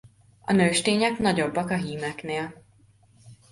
[0.41, 2.63] A nőstények nagyobbak a hímeknél.